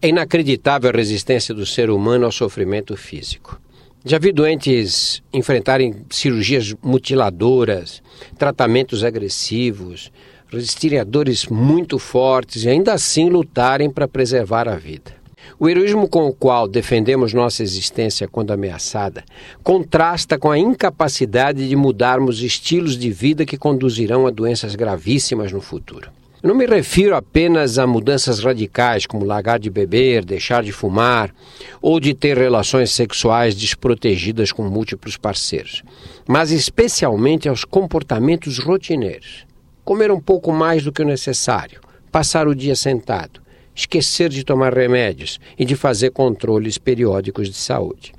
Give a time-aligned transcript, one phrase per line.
[0.00, 3.60] É inacreditável a resistência do ser humano ao sofrimento físico.
[4.04, 8.00] Já vi doentes enfrentarem cirurgias mutiladoras,
[8.38, 10.12] tratamentos agressivos,
[10.52, 15.16] resistirem a dores muito fortes e ainda assim lutarem para preservar a vida.
[15.58, 19.24] O heroísmo com o qual defendemos nossa existência quando ameaçada
[19.64, 25.60] contrasta com a incapacidade de mudarmos estilos de vida que conduzirão a doenças gravíssimas no
[25.60, 26.08] futuro.
[26.40, 31.34] Eu não me refiro apenas a mudanças radicais, como largar de beber, deixar de fumar
[31.82, 35.82] ou de ter relações sexuais desprotegidas com múltiplos parceiros,
[36.28, 39.48] mas especialmente aos comportamentos rotineiros.
[39.84, 41.80] Comer um pouco mais do que o necessário,
[42.12, 43.40] passar o dia sentado,
[43.74, 48.12] esquecer de tomar remédios e de fazer controles periódicos de saúde.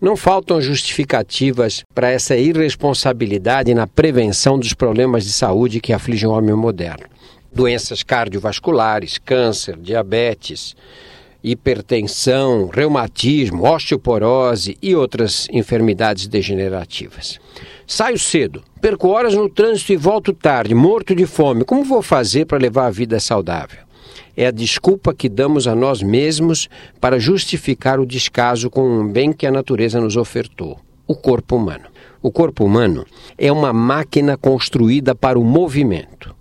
[0.00, 6.32] Não faltam justificativas para essa irresponsabilidade na prevenção dos problemas de saúde que afligem o
[6.32, 7.04] homem moderno
[7.56, 10.76] doenças cardiovasculares, câncer, diabetes,
[11.42, 17.38] hipertensão, reumatismo, osteoporose e outras enfermidades degenerativas.
[17.86, 21.64] Saio cedo, perco horas no trânsito e volto tarde, morto de fome.
[21.64, 23.78] Como vou fazer para levar a vida saudável?
[24.36, 26.68] É a desculpa que damos a nós mesmos
[27.00, 31.86] para justificar o descaso com um bem que a natureza nos ofertou: o corpo humano.
[32.20, 33.06] O corpo humano
[33.38, 36.36] é uma máquina construída para o movimento.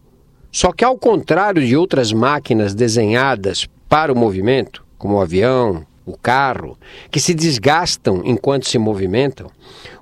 [0.55, 6.17] Só que, ao contrário de outras máquinas desenhadas para o movimento, como o avião, o
[6.17, 6.77] carro,
[7.11, 9.51] que se desgastam enquanto se movimentam,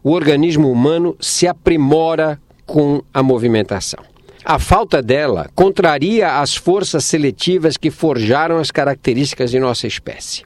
[0.04, 4.04] o organismo humano se aprimora com a movimentação.
[4.46, 10.44] A falta dela contraria as forças seletivas que forjaram as características de nossa espécie.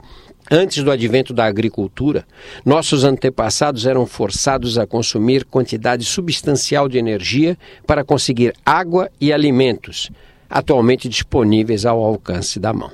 [0.49, 2.25] Antes do advento da agricultura,
[2.65, 10.09] nossos antepassados eram forçados a consumir quantidade substancial de energia para conseguir água e alimentos,
[10.49, 12.91] atualmente disponíveis ao alcance da mão.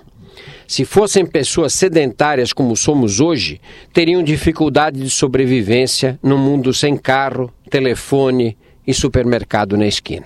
[0.67, 3.61] Se fossem pessoas sedentárias como somos hoje,
[3.93, 10.25] teriam dificuldade de sobrevivência num mundo sem carro, telefone e supermercado na esquina.